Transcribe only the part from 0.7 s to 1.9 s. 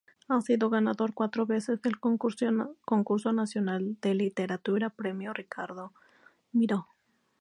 ganador cuatro veces